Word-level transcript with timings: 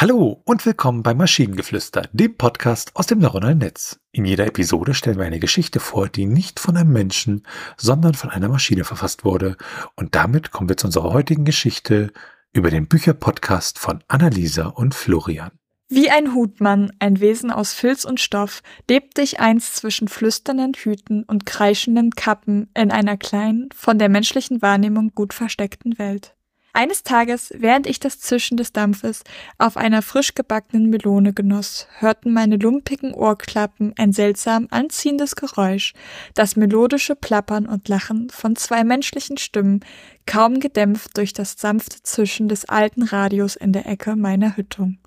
Hallo 0.00 0.40
und 0.44 0.64
willkommen 0.64 1.02
bei 1.02 1.12
Maschinengeflüster, 1.12 2.08
dem 2.12 2.36
Podcast 2.36 2.94
aus 2.94 3.08
dem 3.08 3.18
neuronalen 3.18 3.58
Netz. 3.58 3.98
In 4.12 4.26
jeder 4.26 4.46
Episode 4.46 4.94
stellen 4.94 5.18
wir 5.18 5.24
eine 5.24 5.40
Geschichte 5.40 5.80
vor, 5.80 6.08
die 6.08 6.24
nicht 6.24 6.60
von 6.60 6.76
einem 6.76 6.92
Menschen, 6.92 7.44
sondern 7.76 8.14
von 8.14 8.30
einer 8.30 8.48
Maschine 8.48 8.84
verfasst 8.84 9.24
wurde. 9.24 9.56
Und 9.96 10.14
damit 10.14 10.52
kommen 10.52 10.68
wir 10.68 10.76
zu 10.76 10.86
unserer 10.86 11.12
heutigen 11.12 11.44
Geschichte 11.44 12.12
über 12.52 12.70
den 12.70 12.86
Bücherpodcast 12.86 13.80
von 13.80 14.04
Annalisa 14.06 14.66
und 14.66 14.94
Florian. 14.94 15.50
Wie 15.88 16.10
ein 16.10 16.32
Hutmann, 16.32 16.92
ein 17.00 17.18
Wesen 17.18 17.50
aus 17.50 17.72
Filz 17.72 18.04
und 18.04 18.20
Stoff, 18.20 18.62
lebte 18.88 19.20
ich 19.22 19.40
einst 19.40 19.74
zwischen 19.74 20.06
flüsternden 20.06 20.74
Hüten 20.74 21.24
und 21.24 21.44
kreischenden 21.44 22.12
Kappen 22.12 22.70
in 22.76 22.92
einer 22.92 23.16
kleinen, 23.16 23.68
von 23.74 23.98
der 23.98 24.10
menschlichen 24.10 24.62
Wahrnehmung 24.62 25.10
gut 25.16 25.34
versteckten 25.34 25.98
Welt. 25.98 26.36
Eines 26.78 27.02
Tages, 27.02 27.52
während 27.56 27.88
ich 27.88 27.98
das 27.98 28.20
Zischen 28.20 28.56
des 28.56 28.72
Dampfes 28.72 29.24
auf 29.58 29.76
einer 29.76 30.00
frisch 30.00 30.36
gebackenen 30.36 30.90
Melone 30.90 31.32
genoss, 31.32 31.88
hörten 31.98 32.32
meine 32.32 32.54
lumpigen 32.54 33.12
Ohrklappen 33.14 33.94
ein 33.98 34.12
seltsam 34.12 34.68
anziehendes 34.70 35.34
Geräusch, 35.34 35.92
das 36.34 36.54
melodische 36.54 37.16
Plappern 37.16 37.66
und 37.66 37.88
Lachen 37.88 38.30
von 38.30 38.54
zwei 38.54 38.84
menschlichen 38.84 39.38
Stimmen, 39.38 39.80
kaum 40.24 40.60
gedämpft 40.60 41.16
durch 41.16 41.32
das 41.32 41.56
sanfte 41.58 42.00
Zischen 42.04 42.48
des 42.48 42.66
alten 42.66 43.02
Radios 43.02 43.56
in 43.56 43.72
der 43.72 43.86
Ecke 43.86 44.14
meiner 44.14 44.56
Hüttung. 44.56 44.98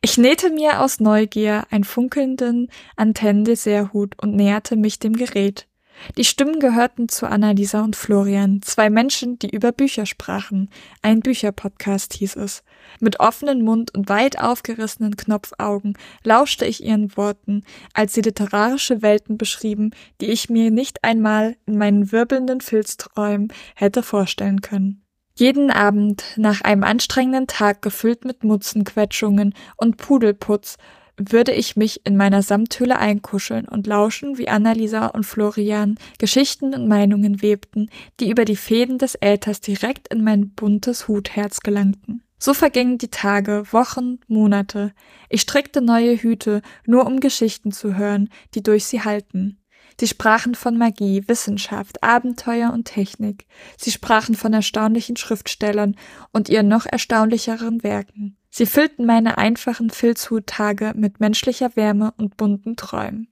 Ich 0.00 0.16
nähte 0.16 0.48
mir 0.48 0.80
aus 0.80 1.00
Neugier 1.00 1.64
einen 1.68 1.84
funkelnden 1.84 2.70
Antennendeserthut 2.96 4.14
und 4.16 4.36
näherte 4.36 4.74
mich 4.74 5.00
dem 5.00 5.12
Gerät. 5.12 5.66
Die 6.16 6.24
Stimmen 6.24 6.60
gehörten 6.60 7.08
zu 7.08 7.26
Annalisa 7.26 7.82
und 7.82 7.96
Florian, 7.96 8.62
zwei 8.62 8.90
Menschen, 8.90 9.38
die 9.38 9.50
über 9.50 9.72
Bücher 9.72 10.06
sprachen. 10.06 10.70
Ein 11.02 11.20
Bücherpodcast 11.20 12.14
hieß 12.14 12.36
es. 12.36 12.62
Mit 13.00 13.20
offenem 13.20 13.62
Mund 13.62 13.94
und 13.94 14.08
weit 14.08 14.38
aufgerissenen 14.38 15.16
Knopfaugen 15.16 15.96
lauschte 16.24 16.64
ich 16.66 16.84
ihren 16.84 17.16
Worten, 17.16 17.64
als 17.94 18.14
sie 18.14 18.22
literarische 18.22 19.02
Welten 19.02 19.38
beschrieben, 19.38 19.90
die 20.20 20.26
ich 20.26 20.50
mir 20.50 20.70
nicht 20.70 21.04
einmal 21.04 21.56
in 21.66 21.78
meinen 21.78 22.12
wirbelnden 22.12 22.60
Filzträumen 22.60 23.52
hätte 23.74 24.02
vorstellen 24.02 24.60
können. 24.60 25.02
Jeden 25.34 25.70
Abend, 25.70 26.24
nach 26.36 26.60
einem 26.60 26.84
anstrengenden 26.84 27.46
Tag 27.46 27.80
gefüllt 27.80 28.24
mit 28.24 28.44
Mutzenquetschungen 28.44 29.54
und 29.76 29.96
Pudelputz, 29.96 30.76
würde 31.20 31.52
ich 31.52 31.76
mich 31.76 32.06
in 32.06 32.16
meiner 32.16 32.42
Samthöhle 32.42 32.98
einkuscheln 32.98 33.66
und 33.66 33.86
lauschen, 33.86 34.38
wie 34.38 34.48
Annalisa 34.48 35.06
und 35.06 35.24
Florian 35.24 35.98
Geschichten 36.18 36.74
und 36.74 36.88
Meinungen 36.88 37.42
webten, 37.42 37.90
die 38.18 38.30
über 38.30 38.44
die 38.44 38.56
Fäden 38.56 38.98
des 38.98 39.16
Äthers 39.20 39.60
direkt 39.60 40.08
in 40.12 40.24
mein 40.24 40.50
buntes 40.50 41.08
Hutherz 41.08 41.60
gelangten. 41.60 42.22
So 42.38 42.54
vergingen 42.54 42.96
die 42.96 43.10
Tage, 43.10 43.64
Wochen, 43.70 44.18
Monate. 44.26 44.92
Ich 45.28 45.42
strickte 45.42 45.82
neue 45.82 46.16
Hüte, 46.16 46.62
nur 46.86 47.04
um 47.04 47.20
Geschichten 47.20 47.70
zu 47.70 47.96
hören, 47.96 48.30
die 48.54 48.62
durch 48.62 48.86
sie 48.86 49.02
halten. 49.02 49.58
Sie 50.00 50.06
sprachen 50.06 50.54
von 50.54 50.78
Magie, 50.78 51.28
Wissenschaft, 51.28 52.02
Abenteuer 52.02 52.72
und 52.72 52.86
Technik. 52.86 53.44
Sie 53.76 53.90
sprachen 53.90 54.34
von 54.34 54.54
erstaunlichen 54.54 55.16
Schriftstellern 55.16 55.94
und 56.32 56.48
ihren 56.48 56.68
noch 56.68 56.86
erstaunlicheren 56.86 57.82
Werken. 57.82 58.38
Sie 58.50 58.66
füllten 58.66 59.06
meine 59.06 59.38
einfachen 59.38 59.90
Filzhuttage 59.90 60.92
mit 60.96 61.20
menschlicher 61.20 61.76
Wärme 61.76 62.12
und 62.16 62.36
bunten 62.36 62.76
Träumen. 62.76 63.28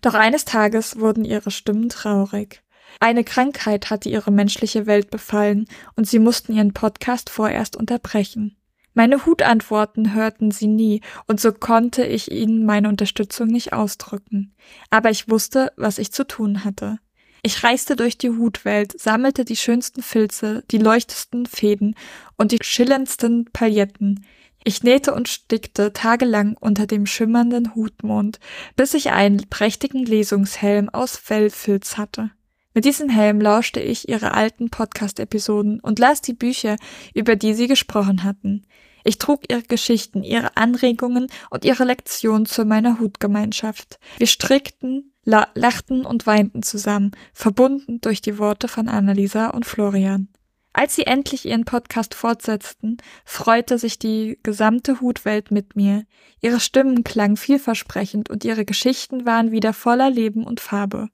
Doch 0.00 0.14
eines 0.14 0.44
Tages 0.44 0.98
wurden 0.98 1.24
ihre 1.24 1.50
Stimmen 1.50 1.88
traurig. 1.88 2.62
Eine 3.00 3.24
Krankheit 3.24 3.90
hatte 3.90 4.08
ihre 4.08 4.30
menschliche 4.30 4.86
Welt 4.86 5.10
befallen 5.10 5.66
und 5.96 6.08
sie 6.08 6.18
mussten 6.18 6.54
ihren 6.54 6.72
Podcast 6.72 7.28
vorerst 7.28 7.76
unterbrechen. 7.76 8.56
Meine 8.94 9.26
Hutantworten 9.26 10.14
hörten 10.14 10.52
sie 10.52 10.68
nie, 10.68 11.00
und 11.26 11.40
so 11.40 11.52
konnte 11.52 12.06
ich 12.06 12.30
ihnen 12.30 12.64
meine 12.64 12.88
Unterstützung 12.88 13.48
nicht 13.48 13.72
ausdrücken. 13.72 14.54
Aber 14.88 15.10
ich 15.10 15.28
wusste, 15.28 15.72
was 15.76 15.98
ich 15.98 16.12
zu 16.12 16.24
tun 16.24 16.64
hatte. 16.64 16.98
Ich 17.42 17.62
reiste 17.64 17.96
durch 17.96 18.16
die 18.16 18.30
Hutwelt, 18.30 18.98
sammelte 18.98 19.44
die 19.44 19.56
schönsten 19.56 20.00
Filze, 20.00 20.62
die 20.70 20.78
leuchtesten 20.78 21.44
Fäden 21.44 21.96
und 22.36 22.52
die 22.52 22.58
schillerndsten 22.62 23.46
Pailletten. 23.52 24.24
Ich 24.66 24.82
nähte 24.82 25.12
und 25.12 25.28
stickte 25.28 25.92
tagelang 25.92 26.56
unter 26.58 26.86
dem 26.86 27.04
schimmernden 27.04 27.74
Hutmond, 27.74 28.40
bis 28.76 28.94
ich 28.94 29.10
einen 29.10 29.48
prächtigen 29.50 30.06
Lesungshelm 30.06 30.88
aus 30.88 31.18
Fellfilz 31.18 31.98
hatte. 31.98 32.30
Mit 32.72 32.86
diesem 32.86 33.10
Helm 33.10 33.42
lauschte 33.42 33.80
ich 33.80 34.08
ihre 34.08 34.32
alten 34.32 34.70
Podcast-Episoden 34.70 35.80
und 35.80 35.98
las 35.98 36.22
die 36.22 36.32
Bücher, 36.32 36.76
über 37.12 37.36
die 37.36 37.52
sie 37.52 37.68
gesprochen 37.68 38.24
hatten. 38.24 38.66
Ich 39.04 39.18
trug 39.18 39.42
ihre 39.50 39.62
Geschichten, 39.62 40.22
ihre 40.22 40.56
Anregungen 40.56 41.26
und 41.50 41.66
ihre 41.66 41.84
Lektionen 41.84 42.46
zu 42.46 42.64
meiner 42.64 42.98
Hutgemeinschaft. 43.00 43.98
Wir 44.16 44.26
strickten, 44.26 45.12
la 45.24 45.46
lachten 45.54 46.06
und 46.06 46.26
weinten 46.26 46.62
zusammen, 46.62 47.12
verbunden 47.34 48.00
durch 48.00 48.22
die 48.22 48.38
Worte 48.38 48.66
von 48.66 48.88
Annalisa 48.88 49.50
und 49.50 49.66
Florian. 49.66 50.28
Als 50.76 50.96
sie 50.96 51.06
endlich 51.06 51.46
ihren 51.46 51.64
Podcast 51.64 52.16
fortsetzten, 52.16 52.96
freute 53.24 53.78
sich 53.78 54.00
die 54.00 54.40
gesamte 54.42 55.00
Hutwelt 55.00 55.52
mit 55.52 55.76
mir. 55.76 56.04
Ihre 56.40 56.58
Stimmen 56.58 57.04
klangen 57.04 57.36
vielversprechend 57.36 58.28
und 58.28 58.44
ihre 58.44 58.64
Geschichten 58.64 59.24
waren 59.24 59.52
wieder 59.52 59.72
voller 59.72 60.10
Leben 60.10 60.44
und 60.44 60.58
Farbe. 60.58 61.10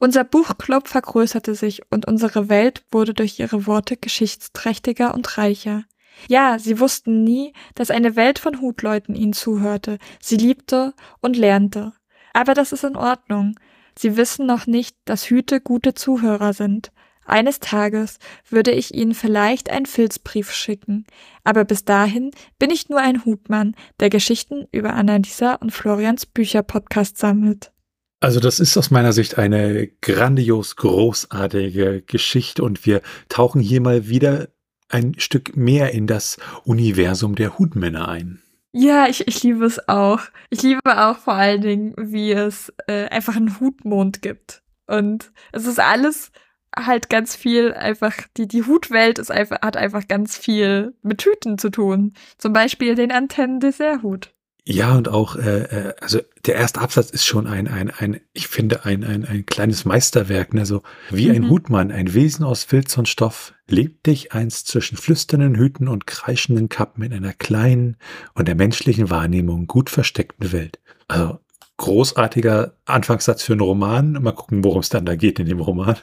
Unser 0.00 0.24
Buchclub 0.24 0.88
vergrößerte 0.88 1.54
sich 1.54 1.82
und 1.88 2.08
unsere 2.08 2.48
Welt 2.48 2.84
wurde 2.90 3.14
durch 3.14 3.38
ihre 3.38 3.66
Worte 3.66 3.96
geschichtsträchtiger 3.96 5.14
und 5.14 5.38
reicher. 5.38 5.84
Ja, 6.28 6.58
sie 6.58 6.80
wussten 6.80 7.22
nie, 7.22 7.52
dass 7.76 7.92
eine 7.92 8.16
Welt 8.16 8.40
von 8.40 8.60
Hutleuten 8.60 9.14
ihnen 9.14 9.34
zuhörte, 9.34 9.98
sie 10.20 10.36
liebte 10.36 10.94
und 11.20 11.36
lernte. 11.36 11.92
Aber 12.32 12.54
das 12.54 12.72
ist 12.72 12.82
in 12.82 12.96
Ordnung. 12.96 13.54
Sie 13.96 14.16
wissen 14.16 14.46
noch 14.46 14.66
nicht, 14.66 14.96
dass 15.04 15.30
Hüte 15.30 15.60
gute 15.60 15.94
Zuhörer 15.94 16.52
sind. 16.52 16.90
Eines 17.26 17.60
Tages 17.60 18.18
würde 18.48 18.70
ich 18.70 18.94
Ihnen 18.94 19.14
vielleicht 19.14 19.70
einen 19.70 19.86
Filzbrief 19.86 20.52
schicken, 20.52 21.04
aber 21.44 21.64
bis 21.64 21.84
dahin 21.84 22.30
bin 22.58 22.70
ich 22.70 22.88
nur 22.88 23.00
ein 23.00 23.24
Hutmann, 23.24 23.74
der 24.00 24.10
Geschichten 24.10 24.66
über 24.72 24.94
Annalisa 24.94 25.54
und 25.54 25.72
Florians 25.72 26.26
Bücherpodcast 26.26 27.18
sammelt. 27.18 27.72
Also 28.20 28.40
das 28.40 28.60
ist 28.60 28.76
aus 28.76 28.90
meiner 28.90 29.12
Sicht 29.12 29.38
eine 29.38 29.88
grandios 30.00 30.76
großartige 30.76 32.02
Geschichte 32.02 32.62
und 32.62 32.86
wir 32.86 33.02
tauchen 33.28 33.60
hier 33.60 33.80
mal 33.80 34.08
wieder 34.08 34.48
ein 34.88 35.18
Stück 35.18 35.56
mehr 35.56 35.92
in 35.92 36.06
das 36.06 36.38
Universum 36.64 37.34
der 37.34 37.58
Hutmänner 37.58 38.08
ein. 38.08 38.40
Ja, 38.72 39.06
ich, 39.08 39.26
ich 39.26 39.42
liebe 39.42 39.64
es 39.64 39.88
auch. 39.88 40.20
Ich 40.50 40.62
liebe 40.62 40.80
auch 40.84 41.18
vor 41.18 41.34
allen 41.34 41.62
Dingen, 41.62 41.94
wie 41.98 42.32
es 42.32 42.72
äh, 42.86 43.06
einfach 43.08 43.34
einen 43.34 43.58
Hutmond 43.58 44.22
gibt. 44.22 44.62
Und 44.86 45.32
es 45.52 45.66
ist 45.66 45.80
alles 45.80 46.30
halt 46.76 47.08
ganz 47.08 47.34
viel 47.34 47.72
einfach, 47.72 48.14
die, 48.36 48.46
die 48.46 48.64
Hutwelt 48.64 49.18
ist 49.18 49.30
einfach, 49.30 49.60
hat 49.62 49.76
einfach 49.76 50.06
ganz 50.06 50.36
viel 50.36 50.94
mit 51.02 51.22
Hüten 51.22 51.58
zu 51.58 51.70
tun. 51.70 52.12
Zum 52.38 52.52
Beispiel 52.52 52.94
den 52.94 53.10
Antennen-Desserthut. 53.10 54.32
Ja, 54.68 54.96
und 54.96 55.08
auch, 55.08 55.36
äh, 55.36 55.62
äh, 55.62 55.94
also 56.00 56.20
der 56.44 56.56
erste 56.56 56.80
Absatz 56.80 57.10
ist 57.10 57.24
schon 57.24 57.46
ein, 57.46 57.68
ein, 57.68 57.88
ein 57.88 58.20
ich 58.32 58.48
finde, 58.48 58.84
ein, 58.84 59.04
ein, 59.04 59.24
ein 59.24 59.46
kleines 59.46 59.84
Meisterwerk, 59.84 60.54
ne? 60.54 60.66
so 60.66 60.82
wie 61.10 61.30
ein 61.30 61.42
mhm. 61.42 61.50
Hutmann, 61.50 61.92
ein 61.92 62.14
Wesen 62.14 62.44
aus 62.44 62.64
Filz 62.64 62.98
und 62.98 63.08
Stoff, 63.08 63.54
lebt 63.68 64.06
dich 64.06 64.32
einst 64.32 64.66
zwischen 64.66 64.98
flüsternden 64.98 65.54
Hüten 65.54 65.86
und 65.86 66.08
kreischenden 66.08 66.68
Kappen 66.68 67.04
in 67.04 67.12
einer 67.12 67.32
kleinen 67.32 67.96
und 68.34 68.48
der 68.48 68.56
menschlichen 68.56 69.08
Wahrnehmung 69.08 69.68
gut 69.68 69.88
versteckten 69.88 70.50
Welt. 70.50 70.80
Also 71.06 71.38
großartiger 71.76 72.76
Anfangssatz 72.86 73.44
für 73.44 73.52
einen 73.52 73.60
Roman. 73.60 74.14
Mal 74.14 74.32
gucken, 74.32 74.64
worum 74.64 74.80
es 74.80 74.88
dann 74.88 75.06
da 75.06 75.14
geht 75.14 75.38
in 75.38 75.46
dem 75.46 75.60
Roman. 75.60 75.96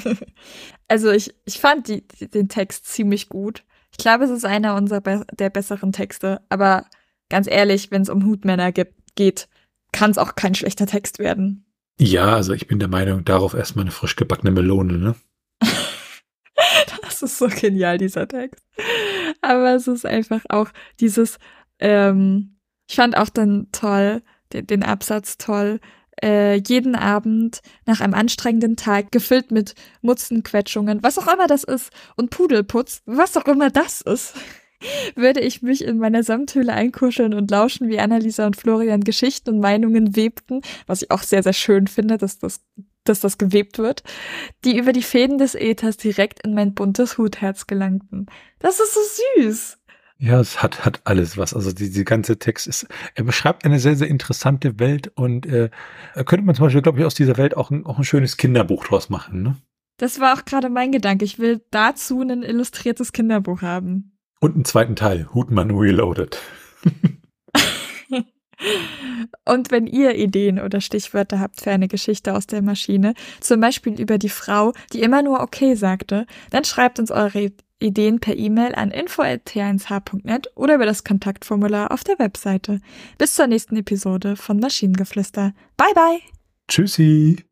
also 0.88 1.10
ich, 1.10 1.34
ich 1.44 1.60
fand 1.60 1.88
die, 1.88 2.06
die, 2.06 2.30
den 2.30 2.48
Text 2.48 2.86
ziemlich 2.86 3.28
gut. 3.28 3.64
Ich 3.90 3.98
glaube, 3.98 4.24
es 4.24 4.30
ist 4.30 4.44
einer 4.44 4.74
unserer 4.74 5.00
be 5.00 5.26
der 5.32 5.50
besseren 5.50 5.92
Texte, 5.92 6.40
aber 6.48 6.86
ganz 7.28 7.46
ehrlich, 7.46 7.90
wenn 7.90 8.02
es 8.02 8.08
um 8.08 8.24
Hutmänner 8.26 8.72
geht, 8.72 9.48
kann 9.92 10.10
es 10.10 10.18
auch 10.18 10.34
kein 10.34 10.54
schlechter 10.54 10.86
Text 10.86 11.18
werden. 11.18 11.66
Ja, 11.98 12.34
also 12.34 12.52
ich 12.52 12.66
bin 12.66 12.78
der 12.78 12.88
Meinung, 12.88 13.24
darauf 13.24 13.54
erstmal 13.54 13.84
eine 13.84 13.92
frisch 13.92 14.16
gebackene 14.16 14.50
Melone, 14.50 14.98
ne? 14.98 15.14
das 17.02 17.22
ist 17.22 17.38
so 17.38 17.48
genial, 17.48 17.98
dieser 17.98 18.26
Text. 18.26 18.64
Aber 19.40 19.74
es 19.74 19.86
ist 19.86 20.06
einfach 20.06 20.40
auch 20.48 20.70
dieses, 21.00 21.38
ähm, 21.78 22.56
ich 22.88 22.96
fand 22.96 23.16
auch 23.16 23.28
dann 23.28 23.68
toll, 23.72 24.22
den, 24.52 24.66
den 24.66 24.82
Absatz 24.82 25.38
toll, 25.38 25.80
äh, 26.22 26.56
jeden 26.56 26.94
Abend 26.94 27.60
nach 27.86 28.00
einem 28.00 28.14
anstrengenden 28.14 28.76
Tag, 28.76 29.12
gefüllt 29.12 29.50
mit 29.50 29.74
Mutzenquetschungen, 30.00 31.02
was 31.02 31.18
auch 31.18 31.32
immer 31.32 31.46
das 31.46 31.64
ist, 31.64 31.90
und 32.16 32.30
Pudelputz, 32.30 33.02
was 33.06 33.36
auch 33.36 33.46
immer 33.46 33.70
das 33.70 34.00
ist 34.00 34.34
würde 35.14 35.40
ich 35.40 35.62
mich 35.62 35.84
in 35.84 35.98
meiner 35.98 36.22
Samthöhle 36.22 36.72
einkuscheln 36.72 37.34
und 37.34 37.50
lauschen, 37.50 37.88
wie 37.88 37.98
Annalisa 37.98 38.46
und 38.46 38.56
Florian 38.56 39.02
Geschichten 39.02 39.50
und 39.50 39.60
Meinungen 39.60 40.16
webten, 40.16 40.62
was 40.86 41.02
ich 41.02 41.10
auch 41.10 41.22
sehr, 41.22 41.42
sehr 41.42 41.52
schön 41.52 41.86
finde, 41.86 42.18
dass 42.18 42.38
das, 42.38 42.60
dass 43.04 43.20
das 43.20 43.38
gewebt 43.38 43.78
wird, 43.78 44.02
die 44.64 44.76
über 44.76 44.92
die 44.92 45.02
Fäden 45.02 45.38
des 45.38 45.54
Äthers 45.54 45.96
direkt 45.96 46.44
in 46.44 46.54
mein 46.54 46.74
buntes 46.74 47.18
Hutherz 47.18 47.66
gelangten. 47.66 48.26
Das 48.58 48.80
ist 48.80 48.94
so 48.94 49.00
süß. 49.36 49.78
Ja, 50.22 50.38
es 50.38 50.62
hat, 50.62 50.84
hat 50.84 51.00
alles 51.02 51.36
was. 51.36 51.52
Also 51.52 51.72
die, 51.72 51.90
die 51.90 52.04
ganze 52.04 52.38
Text 52.38 52.68
ist, 52.68 52.86
er 53.16 53.24
beschreibt 53.24 53.64
eine 53.64 53.80
sehr, 53.80 53.96
sehr 53.96 54.06
interessante 54.06 54.78
Welt 54.78 55.10
und 55.16 55.46
äh, 55.46 55.68
könnte 56.14 56.46
man 56.46 56.54
zum 56.54 56.66
Beispiel, 56.66 56.80
glaube 56.80 57.00
ich, 57.00 57.04
aus 57.04 57.14
dieser 57.16 57.36
Welt 57.38 57.56
auch 57.56 57.72
ein, 57.72 57.84
auch 57.84 57.98
ein 57.98 58.04
schönes 58.04 58.36
Kinderbuch 58.36 58.86
draus 58.86 59.10
machen, 59.10 59.42
ne? 59.42 59.56
Das 59.96 60.20
war 60.20 60.38
auch 60.38 60.44
gerade 60.44 60.68
mein 60.68 60.92
Gedanke. 60.92 61.24
Ich 61.24 61.40
will 61.40 61.60
dazu 61.72 62.20
ein 62.22 62.44
illustriertes 62.44 63.12
Kinderbuch 63.12 63.62
haben. 63.62 64.16
Und 64.38 64.54
einen 64.54 64.64
zweiten 64.64 64.94
Teil, 64.94 65.26
Hutmann 65.34 65.72
Reloaded. 65.72 66.38
Und 69.44 69.72
wenn 69.72 69.88
ihr 69.88 70.14
Ideen 70.14 70.60
oder 70.60 70.80
Stichwörter 70.80 71.40
habt 71.40 71.62
für 71.62 71.72
eine 71.72 71.88
Geschichte 71.88 72.34
aus 72.34 72.46
der 72.46 72.62
Maschine, 72.62 73.14
zum 73.40 73.58
Beispiel 73.60 74.00
über 74.00 74.18
die 74.18 74.28
Frau, 74.28 74.72
die 74.92 75.02
immer 75.02 75.22
nur 75.22 75.40
okay 75.40 75.74
sagte, 75.74 76.26
dann 76.50 76.64
schreibt 76.64 77.00
uns 77.00 77.10
eure 77.10 77.50
Ideen 77.82 78.20
per 78.20 78.36
E-Mail 78.36 78.74
an 78.74 78.90
info.t1h.net 78.90 80.50
oder 80.54 80.76
über 80.76 80.86
das 80.86 81.04
Kontaktformular 81.04 81.92
auf 81.92 82.04
der 82.04 82.18
Webseite. 82.18 82.80
Bis 83.18 83.34
zur 83.34 83.46
nächsten 83.46 83.76
Episode 83.76 84.36
von 84.36 84.58
Maschinengeflüster. 84.58 85.52
Bye 85.76 85.94
bye! 85.94 86.20
Tschüssi! 86.68 87.51